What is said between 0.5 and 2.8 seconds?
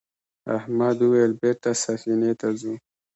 احمد وویل بېرته سفینې ته ځو.